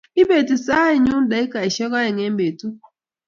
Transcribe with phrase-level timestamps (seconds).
[0.21, 2.75] Ipeti sainyudakikoshek aeng eng petut